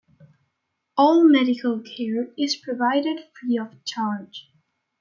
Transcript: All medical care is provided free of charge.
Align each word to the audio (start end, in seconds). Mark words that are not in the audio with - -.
All 0.97 1.25
medical 1.29 1.79
care 1.79 2.33
is 2.35 2.55
provided 2.55 3.27
free 3.39 3.59
of 3.59 3.85
charge. 3.85 4.49